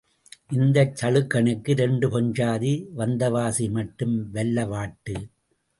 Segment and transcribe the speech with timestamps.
[0.51, 5.15] இந்தச் சளுக்கனுக்கு இரண்டு பெண்சாதி வந்தவாசி மட்டும் வல்ல வாட்டு.